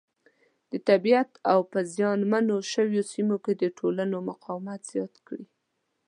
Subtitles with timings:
[0.71, 5.45] د طبیعیت او په زیان منو شویو سیمو کې د ټولنو مقاومت زیات کړي.